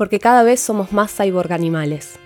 [0.00, 2.18] Porque cada vez somos más cyborg animales.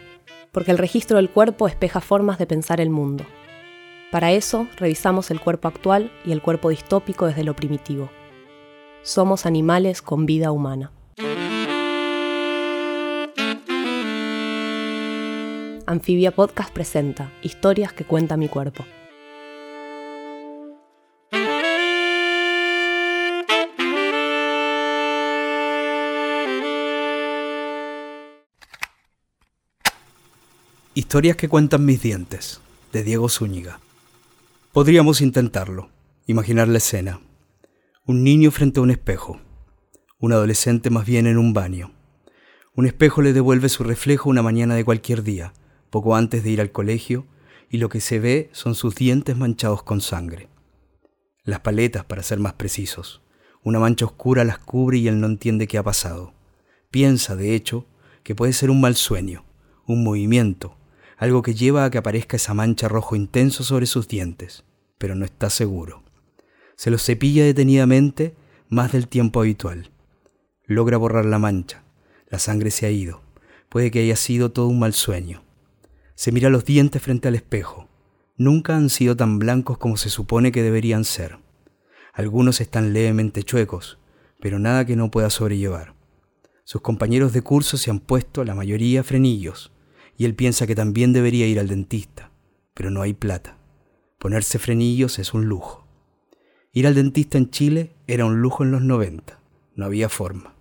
[0.52, 3.26] Porque el registro del cuerpo espeja formas de pensar el mundo.
[4.12, 8.10] Para eso, revisamos el cuerpo actual y el cuerpo distópico desde lo primitivo.
[9.02, 10.92] Somos animales con vida humana.
[15.84, 18.84] Anfibia Podcast presenta Historias que cuenta mi cuerpo.
[31.04, 33.78] Historias que cuentan mis dientes, de Diego Zúñiga.
[34.72, 35.90] Podríamos intentarlo,
[36.26, 37.20] imaginar la escena.
[38.06, 39.38] Un niño frente a un espejo,
[40.18, 41.92] un adolescente más bien en un baño.
[42.74, 45.52] Un espejo le devuelve su reflejo una mañana de cualquier día,
[45.90, 47.26] poco antes de ir al colegio,
[47.68, 50.48] y lo que se ve son sus dientes manchados con sangre.
[51.44, 53.20] Las paletas, para ser más precisos.
[53.62, 56.32] Una mancha oscura las cubre y él no entiende qué ha pasado.
[56.90, 57.86] Piensa, de hecho,
[58.22, 59.44] que puede ser un mal sueño,
[59.86, 60.78] un movimiento,
[61.16, 64.64] algo que lleva a que aparezca esa mancha rojo intenso sobre sus dientes,
[64.98, 66.02] pero no está seguro.
[66.76, 68.34] Se los cepilla detenidamente
[68.68, 69.90] más del tiempo habitual.
[70.66, 71.84] Logra borrar la mancha.
[72.28, 73.22] La sangre se ha ido.
[73.68, 75.42] Puede que haya sido todo un mal sueño.
[76.14, 77.88] Se mira los dientes frente al espejo.
[78.36, 81.38] Nunca han sido tan blancos como se supone que deberían ser.
[82.12, 83.98] Algunos están levemente chuecos,
[84.40, 85.94] pero nada que no pueda sobrellevar.
[86.64, 89.70] Sus compañeros de curso se han puesto, la mayoría, frenillos,
[90.16, 92.30] y él piensa que también debería ir al dentista,
[92.74, 93.58] pero no hay plata.
[94.18, 95.86] Ponerse frenillos es un lujo.
[96.72, 99.38] Ir al dentista en Chile era un lujo en los 90,
[99.76, 100.54] no había forma.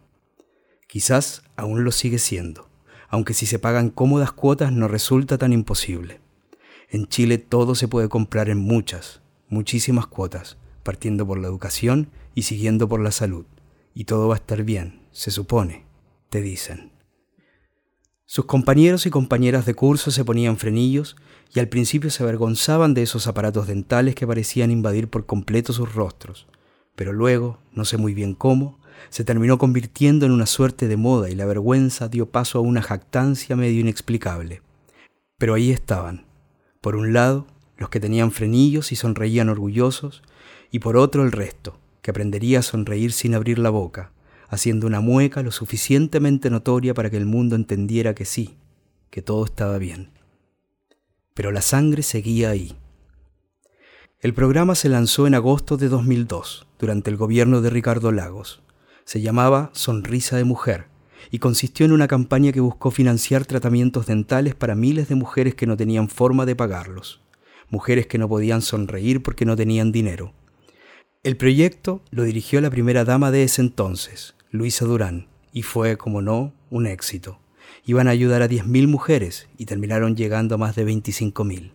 [0.87, 2.69] Quizás aún lo sigue siendo,
[3.09, 6.21] aunque si se pagan cómodas cuotas no resulta tan imposible.
[6.89, 12.43] En Chile todo se puede comprar en muchas, muchísimas cuotas, partiendo por la educación y
[12.43, 13.45] siguiendo por la salud.
[13.95, 15.85] Y todo va a estar bien, se supone,
[16.29, 16.92] te dicen.
[18.35, 21.15] Sus compañeros y compañeras de curso se ponían frenillos
[21.53, 25.93] y al principio se avergonzaban de esos aparatos dentales que parecían invadir por completo sus
[25.93, 26.47] rostros,
[26.95, 28.79] pero luego, no sé muy bien cómo,
[29.09, 32.81] se terminó convirtiendo en una suerte de moda y la vergüenza dio paso a una
[32.81, 34.63] jactancia medio inexplicable.
[35.37, 36.25] Pero ahí estaban,
[36.81, 37.45] por un lado,
[37.77, 40.23] los que tenían frenillos y sonreían orgullosos,
[40.71, 44.11] y por otro el resto, que aprendería a sonreír sin abrir la boca,
[44.53, 48.55] haciendo una mueca lo suficientemente notoria para que el mundo entendiera que sí,
[49.09, 50.11] que todo estaba bien.
[51.33, 52.75] Pero la sangre seguía ahí.
[54.21, 58.61] El programa se lanzó en agosto de 2002, durante el gobierno de Ricardo Lagos.
[59.03, 60.87] Se llamaba Sonrisa de Mujer
[61.29, 65.67] y consistió en una campaña que buscó financiar tratamientos dentales para miles de mujeres que
[65.67, 67.21] no tenían forma de pagarlos,
[67.69, 70.33] mujeres que no podían sonreír porque no tenían dinero.
[71.23, 76.21] El proyecto lo dirigió la primera dama de ese entonces, Luisa Durán, y fue, como
[76.21, 77.39] no, un éxito.
[77.87, 81.71] Iban a ayudar a 10.000 mujeres y terminaron llegando a más de 25.000.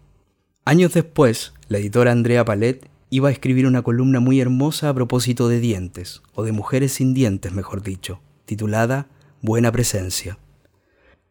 [0.65, 5.49] Años después, la editora Andrea Palet iba a escribir una columna muy hermosa a propósito
[5.49, 9.09] de dientes, o de mujeres sin dientes, mejor dicho, titulada
[9.43, 10.39] Buena Presencia.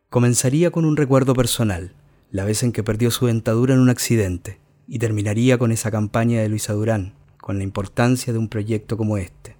[0.09, 1.93] Comenzaría con un recuerdo personal,
[2.29, 6.41] la vez en que perdió su dentadura en un accidente, y terminaría con esa campaña
[6.41, 9.56] de Luisa Durán, con la importancia de un proyecto como este.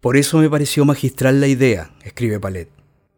[0.00, 2.70] Por eso me pareció magistral la idea, escribe Palet,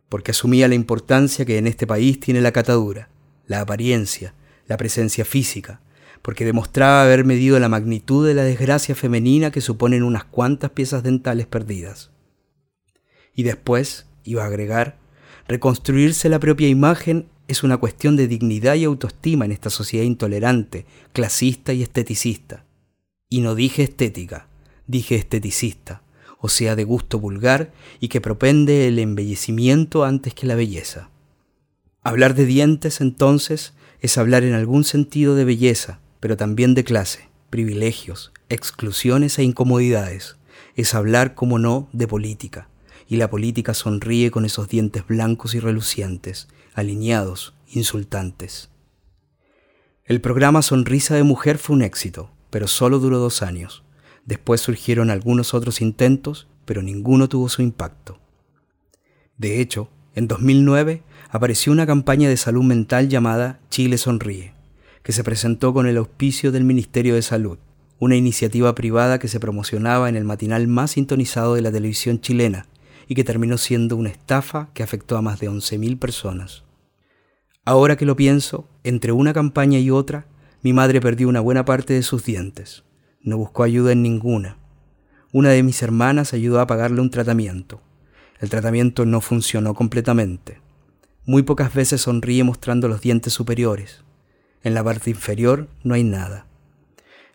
[0.09, 3.11] porque asumía la importancia que en este país tiene la catadura,
[3.47, 4.33] la apariencia,
[4.67, 5.83] la presencia física,
[6.23, 11.03] porque demostraba haber medido la magnitud de la desgracia femenina que suponen unas cuantas piezas
[11.03, 12.13] dentales perdidas.
[13.35, 14.97] Y después, iba a agregar,
[15.49, 20.87] reconstruirse la propia imagen es una cuestión de dignidad y autoestima en esta sociedad intolerante,
[21.13, 22.65] clasista y esteticista.
[23.29, 24.49] Y no dije estética,
[24.87, 26.03] dije esteticista
[26.41, 31.11] o sea de gusto vulgar y que propende el embellecimiento antes que la belleza.
[32.03, 37.29] Hablar de dientes, entonces, es hablar en algún sentido de belleza, pero también de clase,
[37.51, 40.37] privilegios, exclusiones e incomodidades.
[40.77, 42.69] Es hablar, como no, de política.
[43.07, 48.71] Y la política sonríe con esos dientes blancos y relucientes, alineados, insultantes.
[50.05, 53.85] El programa Sonrisa de Mujer fue un éxito, pero solo duró dos años.
[54.31, 58.21] Después surgieron algunos otros intentos, pero ninguno tuvo su impacto.
[59.39, 64.55] De hecho, en 2009 apareció una campaña de salud mental llamada Chile Sonríe,
[65.03, 67.59] que se presentó con el auspicio del Ministerio de Salud,
[67.99, 72.69] una iniciativa privada que se promocionaba en el matinal más sintonizado de la televisión chilena
[73.09, 76.63] y que terminó siendo una estafa que afectó a más de 11.000 personas.
[77.65, 80.29] Ahora que lo pienso, entre una campaña y otra,
[80.63, 82.85] mi madre perdió una buena parte de sus dientes.
[83.23, 84.57] No buscó ayuda en ninguna.
[85.31, 87.83] Una de mis hermanas ayudó a pagarle un tratamiento.
[88.41, 90.59] El tratamiento no funcionó completamente.
[91.27, 94.03] Muy pocas veces sonríe mostrando los dientes superiores.
[94.63, 96.47] En la parte inferior no hay nada.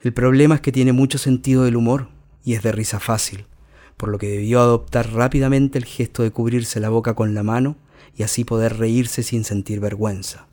[0.01, 2.09] El problema es que tiene mucho sentido del humor
[2.43, 3.45] y es de risa fácil,
[3.95, 7.75] por lo que debió adoptar rápidamente el gesto de cubrirse la boca con la mano
[8.17, 10.47] y así poder reírse sin sentir vergüenza.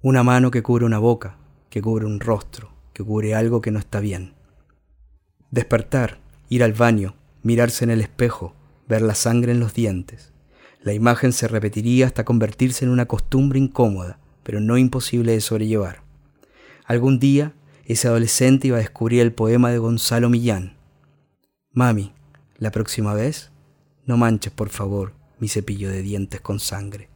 [0.00, 1.36] Una mano que cubre una boca,
[1.68, 4.37] que cubre un rostro, que cubre algo que no está bien.
[5.50, 6.18] Despertar,
[6.50, 8.54] ir al baño, mirarse en el espejo,
[8.86, 10.32] ver la sangre en los dientes.
[10.82, 16.02] La imagen se repetiría hasta convertirse en una costumbre incómoda, pero no imposible de sobrellevar.
[16.84, 17.54] Algún día,
[17.86, 20.76] ese adolescente iba a descubrir el poema de Gonzalo Millán.
[21.72, 22.12] Mami,
[22.58, 23.50] la próxima vez,
[24.04, 27.08] no manches, por favor, mi cepillo de dientes con sangre.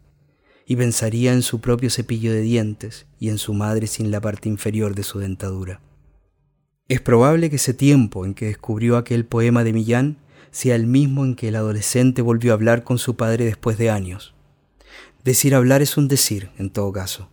[0.66, 4.48] Y pensaría en su propio cepillo de dientes y en su madre sin la parte
[4.48, 5.80] inferior de su dentadura.
[6.92, 10.18] Es probable que ese tiempo en que descubrió aquel poema de Millán
[10.50, 13.88] sea el mismo en que el adolescente volvió a hablar con su padre después de
[13.88, 14.34] años.
[15.24, 17.30] Decir hablar es un decir, en todo caso,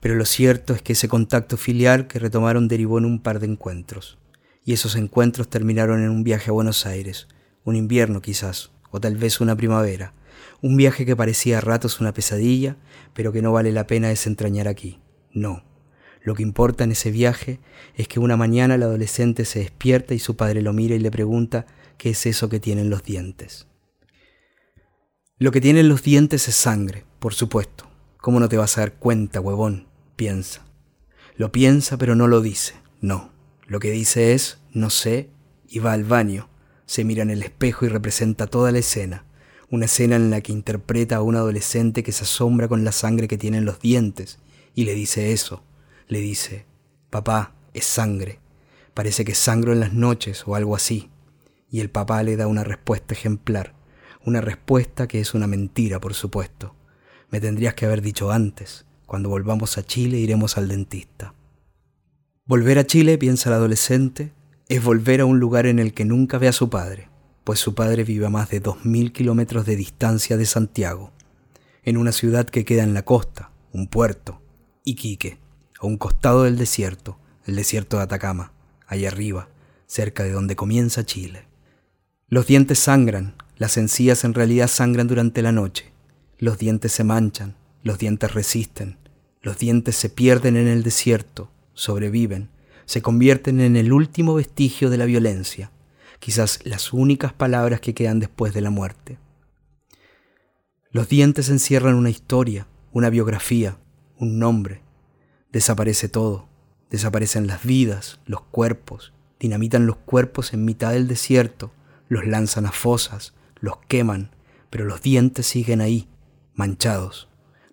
[0.00, 3.46] pero lo cierto es que ese contacto filial que retomaron derivó en un par de
[3.46, 4.18] encuentros,
[4.64, 7.28] y esos encuentros terminaron en un viaje a Buenos Aires,
[7.62, 10.14] un invierno quizás, o tal vez una primavera,
[10.62, 12.74] un viaje que parecía a ratos una pesadilla,
[13.14, 14.98] pero que no vale la pena desentrañar aquí.
[15.32, 15.62] No.
[16.26, 17.60] Lo que importa en ese viaje
[17.94, 21.12] es que una mañana el adolescente se despierta y su padre lo mira y le
[21.12, 21.66] pregunta
[21.98, 23.68] qué es eso que tienen los dientes.
[25.38, 27.88] Lo que tienen los dientes es sangre, por supuesto.
[28.16, 29.86] ¿Cómo no te vas a dar cuenta, huevón?
[30.16, 30.66] Piensa.
[31.36, 32.74] Lo piensa pero no lo dice.
[33.00, 33.30] No.
[33.68, 35.30] Lo que dice es, no sé,
[35.68, 36.48] y va al baño.
[36.86, 39.26] Se mira en el espejo y representa toda la escena.
[39.70, 43.28] Una escena en la que interpreta a un adolescente que se asombra con la sangre
[43.28, 44.40] que tiene en los dientes
[44.74, 45.62] y le dice eso.
[46.08, 46.66] Le dice,
[47.10, 48.40] papá, es sangre.
[48.94, 51.10] Parece que sangro en las noches o algo así
[51.70, 53.74] y el papá le da una respuesta ejemplar,
[54.24, 56.74] una respuesta que es una mentira, por supuesto.
[57.30, 61.34] Me tendrías que haber dicho antes, cuando volvamos a Chile iremos al dentista.
[62.46, 64.32] Volver a Chile, piensa el adolescente,
[64.68, 67.08] es volver a un lugar en el que nunca ve a su padre,
[67.44, 71.12] pues su padre vive a más de dos mil kilómetros de distancia de Santiago,
[71.82, 74.40] en una ciudad que queda en la costa, un puerto,
[74.84, 75.38] Iquique,
[75.80, 78.52] a un costado del desierto, el desierto de Atacama,
[78.86, 79.48] allá arriba,
[79.86, 81.44] cerca de donde comienza Chile.
[82.28, 85.92] Los dientes sangran, las encías en realidad sangran durante la noche.
[86.38, 88.98] Los dientes se manchan, los dientes resisten,
[89.40, 92.50] los dientes se pierden en el desierto, sobreviven,
[92.84, 95.70] se convierten en el último vestigio de la violencia,
[96.18, 99.18] quizás las únicas palabras que quedan después de la muerte.
[100.90, 103.76] Los dientes encierran una historia, una biografía,
[104.18, 104.80] un nombre.
[105.52, 106.48] Desaparece todo,
[106.90, 111.72] desaparecen las vidas, los cuerpos, dinamitan los cuerpos en mitad del desierto,
[112.08, 114.30] los lanzan a fosas, los queman,
[114.70, 116.08] pero los dientes siguen ahí,
[116.54, 117.28] manchados,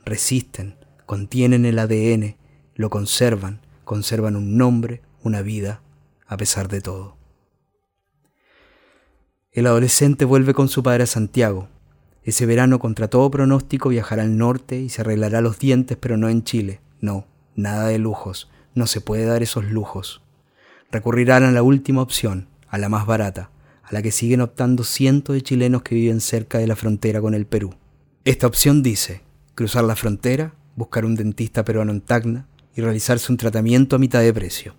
[0.06, 2.38] resisten, contienen el ADN,
[2.75, 5.81] lo conservan, conservan un nombre, una vida,
[6.28, 7.18] a pesar de todo.
[9.52, 11.68] El adolescente vuelve con su padre a Santiago.
[12.24, 16.30] Ese verano, contra todo pronóstico, viajará al norte y se arreglará los dientes, pero no
[16.30, 16.80] en Chile.
[17.02, 18.50] No, nada de lujos.
[18.75, 20.21] No se puede dar esos lujos.
[20.91, 23.51] Recurrirán a la última opción, a la más barata,
[23.83, 27.33] a la que siguen optando cientos de chilenos que viven cerca de la frontera con
[27.33, 27.75] el Perú.
[28.25, 29.22] Esta opción dice
[29.55, 34.22] cruzar la frontera, buscar un dentista peruano en Tacna y realizarse un tratamiento a mitad
[34.22, 34.75] de precio.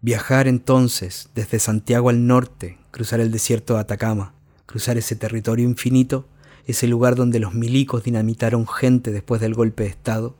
[0.00, 4.34] Viajar entonces desde Santiago al norte, cruzar el desierto de Atacama,
[4.66, 6.28] cruzar ese territorio infinito,
[6.66, 10.36] ese lugar donde los milicos dinamitaron gente después del golpe de Estado,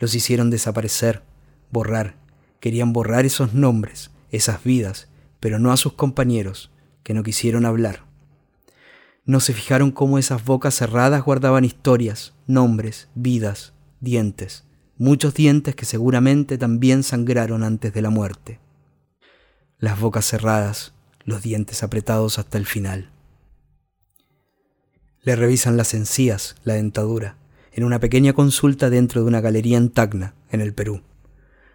[0.00, 1.22] los hicieron desaparecer,
[1.70, 2.16] borrar,
[2.58, 6.72] querían borrar esos nombres, esas vidas, pero no a sus compañeros,
[7.04, 8.04] que no quisieron hablar.
[9.26, 14.64] No se fijaron cómo esas bocas cerradas guardaban historias, nombres, vidas, dientes,
[14.96, 18.58] muchos dientes que seguramente también sangraron antes de la muerte.
[19.78, 23.10] Las bocas cerradas, los dientes apretados hasta el final.
[25.22, 27.36] Le revisan las encías, la dentadura,
[27.72, 31.02] en una pequeña consulta dentro de una galería en Tacna, en el Perú.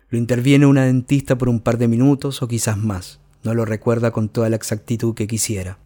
[0.09, 3.19] Lo interviene una dentista por un par de minutos o quizás más.
[3.43, 5.79] No lo recuerda con toda la exactitud que quisiera.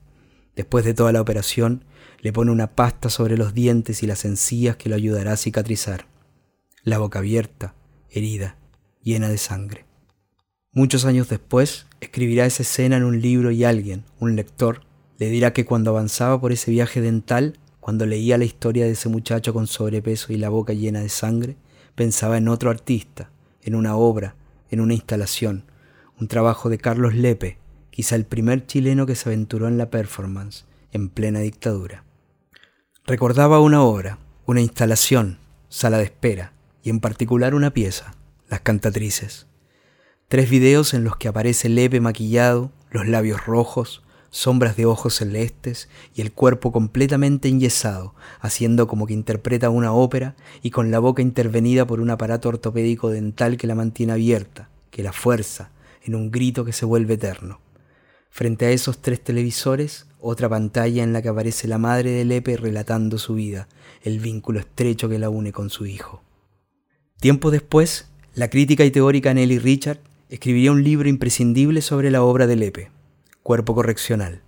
[0.56, 1.86] Después de toda la operación,
[2.22, 6.06] le pone una pasta sobre los dientes y las encías que lo ayudará a cicatrizar.
[6.84, 7.76] La boca abierta,
[8.10, 8.58] herida,
[9.04, 9.86] llena de sangre.
[10.72, 14.82] Muchos años después, escribirá esa escena en un libro y alguien, un lector,
[15.18, 17.58] le dirá que cuando avanzaba por ese viaje dental,
[17.90, 21.58] cuando leía la historia de ese muchacho con sobrepeso y la boca llena de sangre,
[21.96, 23.32] pensaba en otro artista,
[23.64, 24.36] en una obra,
[24.70, 25.64] en una instalación,
[26.20, 27.58] un trabajo de Carlos Lepe,
[27.90, 32.04] quizá el primer chileno que se aventuró en la performance en plena dictadura.
[33.08, 36.54] Recordaba una obra, una instalación, sala de espera,
[36.84, 38.14] y en particular una pieza,
[38.50, 39.48] Las Cantatrices.
[40.28, 45.90] Tres videos en los que aparece Lepe maquillado, los labios rojos, sombras de ojos celestes
[46.16, 51.22] y el cuerpo completamente enyesado, haciendo como que interpreta una ópera y con la boca
[51.22, 55.72] intervenida por un aparato ortopédico dental que la mantiene abierta, que la fuerza,
[56.04, 57.60] en un grito que se vuelve eterno.
[58.30, 62.58] Frente a esos tres televisores, otra pantalla en la que aparece la madre de Lepe
[62.58, 63.68] relatando su vida,
[64.04, 66.22] el vínculo estrecho que la une con su hijo.
[67.20, 72.48] Tiempo después, la crítica y teórica Nelly Richard escribiría un libro imprescindible sobre la obra
[72.48, 72.92] de Lepe,
[73.42, 74.42] Cuerpo Correccional,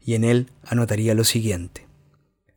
[0.00, 1.86] y en él anotaría lo siguiente.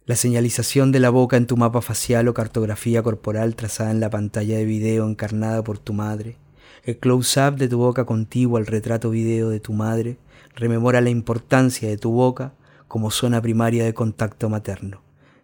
[0.05, 4.10] La señalización de la boca en tu mapa facial o cartografía corporal trazada en la
[4.10, 6.38] pantalla de video encarnada por tu madre,
[6.84, 10.17] el close-up de tu boca contiguo al retrato video de tu madre,
[10.55, 12.53] rememora la importancia de tu boca
[12.88, 15.01] como zona primaria de contacto materno,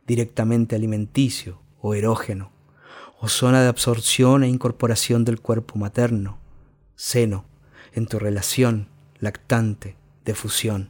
[0.07, 2.51] directamente alimenticio o erógeno,
[3.19, 6.39] o zona de absorción e incorporación del cuerpo materno,
[6.95, 7.45] seno,
[7.93, 8.87] en tu relación
[9.19, 10.89] lactante, de fusión,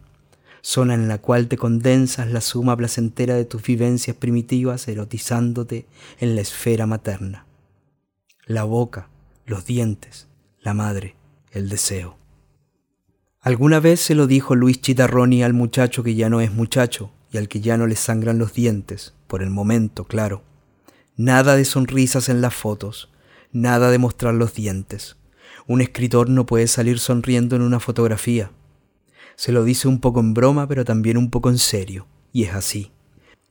[0.61, 5.87] zona en la cual te condensas la suma placentera de tus vivencias primitivas erotizándote
[6.19, 7.45] en la esfera materna.
[8.45, 9.09] La boca,
[9.45, 10.27] los dientes,
[10.61, 11.15] la madre,
[11.51, 12.17] el deseo.
[13.39, 17.37] Alguna vez se lo dijo Luis Chitarroni al muchacho que ya no es muchacho y
[17.37, 20.43] al que ya no le sangran los dientes, por el momento, claro.
[21.15, 23.09] Nada de sonrisas en las fotos,
[23.51, 25.15] nada de mostrar los dientes.
[25.67, 28.51] Un escritor no puede salir sonriendo en una fotografía.
[29.35, 32.53] Se lo dice un poco en broma, pero también un poco en serio, y es
[32.53, 32.91] así.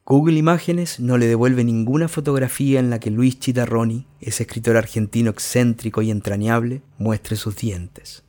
[0.04, 5.30] Google Imágenes no le devuelve ninguna fotografía en la que Luis Chitarroni, ese escritor argentino
[5.30, 8.24] excéntrico y entrañable, muestre sus dientes.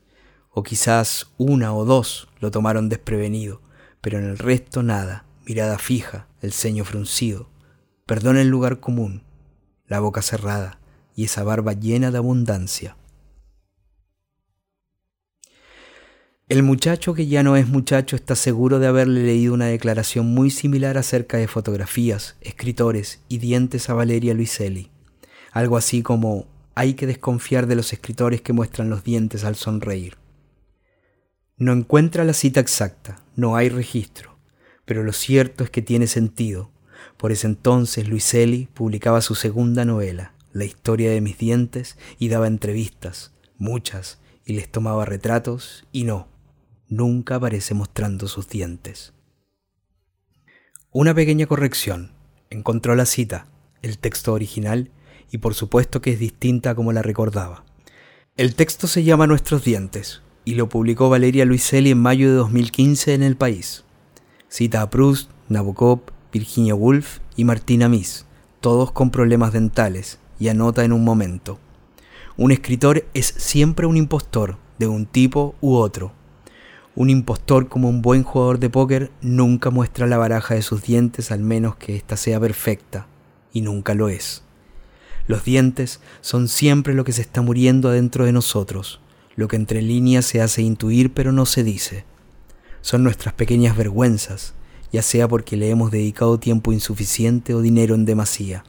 [0.50, 3.62] O quizás una o dos lo tomaron desprevenido,
[4.00, 7.48] pero en el resto nada, mirada fija, el ceño fruncido,
[8.06, 9.24] perdón el lugar común,
[9.88, 10.78] la boca cerrada
[11.16, 12.96] y esa barba llena de abundancia.
[16.52, 20.50] El muchacho que ya no es muchacho está seguro de haberle leído una declaración muy
[20.50, 24.90] similar acerca de fotografías, escritores y dientes a Valeria Luiselli.
[25.50, 30.18] Algo así como hay que desconfiar de los escritores que muestran los dientes al sonreír.
[31.56, 34.36] No encuentra la cita exacta, no hay registro,
[34.84, 36.70] pero lo cierto es que tiene sentido.
[37.16, 42.46] Por ese entonces Luiselli publicaba su segunda novela, La historia de mis dientes, y daba
[42.46, 46.28] entrevistas, muchas, y les tomaba retratos, y no,
[46.92, 49.14] nunca aparece mostrando sus dientes.
[50.90, 52.12] Una pequeña corrección.
[52.50, 53.46] Encontró la cita,
[53.80, 54.90] el texto original,
[55.30, 57.64] y por supuesto que es distinta como la recordaba.
[58.36, 63.14] El texto se llama Nuestros dientes, y lo publicó Valeria Luiselli en mayo de 2015
[63.14, 63.84] en El País.
[64.48, 68.26] Cita a Proust, Nabokov, Virginia Woolf y Martina Miss,
[68.60, 71.58] todos con problemas dentales, y anota en un momento.
[72.36, 76.12] Un escritor es siempre un impostor, de un tipo u otro,
[76.94, 81.30] un impostor como un buen jugador de póker nunca muestra la baraja de sus dientes
[81.30, 83.06] al menos que ésta sea perfecta,
[83.52, 84.42] y nunca lo es.
[85.26, 89.00] Los dientes son siempre lo que se está muriendo adentro de nosotros,
[89.36, 92.04] lo que entre líneas se hace intuir pero no se dice.
[92.82, 94.52] Son nuestras pequeñas vergüenzas,
[94.92, 98.64] ya sea porque le hemos dedicado tiempo insuficiente o dinero en demasía.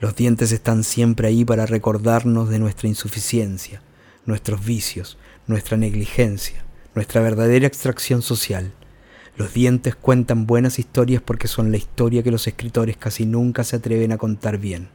[0.00, 3.80] Los dientes están siempre ahí para recordarnos de nuestra insuficiencia,
[4.26, 6.63] nuestros vicios, nuestra negligencia
[6.94, 8.72] nuestra verdadera extracción social.
[9.36, 13.76] Los dientes cuentan buenas historias porque son la historia que los escritores casi nunca se
[13.76, 14.88] atreven a contar bien.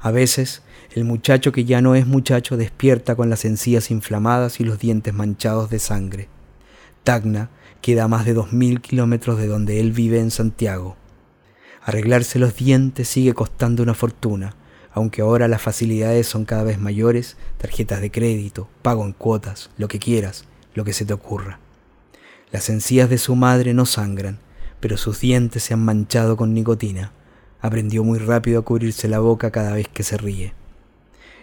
[0.00, 4.64] A veces, el muchacho que ya no es muchacho despierta con las encías inflamadas y
[4.64, 6.28] los dientes manchados de sangre.
[7.04, 7.48] Tacna
[7.80, 10.96] queda a más de dos mil kilómetros de donde él vive en Santiago.
[11.82, 14.54] Arreglarse los dientes sigue costando una fortuna,
[14.94, 19.88] aunque ahora las facilidades son cada vez mayores, tarjetas de crédito, pago en cuotas, lo
[19.88, 21.58] que quieras, lo que se te ocurra.
[22.52, 24.38] Las encías de su madre no sangran,
[24.78, 27.10] pero sus dientes se han manchado con nicotina.
[27.60, 30.54] Aprendió muy rápido a cubrirse la boca cada vez que se ríe.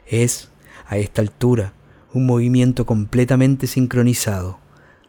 [0.08, 0.50] Es,
[0.88, 1.74] a esta altura,
[2.13, 4.60] un movimiento completamente sincronizado.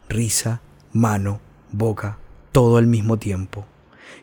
[0.09, 0.59] Risa,
[0.91, 1.39] mano,
[1.71, 2.17] boca,
[2.51, 3.65] todo al mismo tiempo.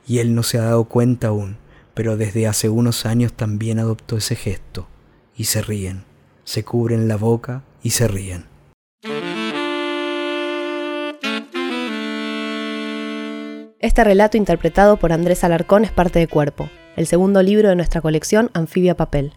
[0.07, 1.57] Y él no se ha dado cuenta aún
[2.00, 4.88] pero desde hace unos años también adoptó ese gesto,
[5.37, 6.04] y se ríen,
[6.45, 8.47] se cubren la boca y se ríen.
[13.80, 18.00] Este relato interpretado por Andrés Alarcón es parte de Cuerpo, el segundo libro de nuestra
[18.00, 19.35] colección Anfibia Papel.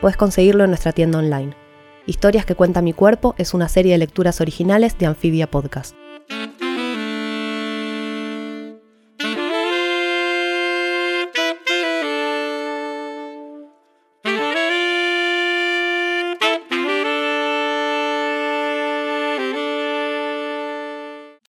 [0.00, 1.54] Puedes conseguirlo en nuestra tienda online.
[2.04, 5.94] Historias que cuenta mi cuerpo es una serie de lecturas originales de Anfibia Podcast.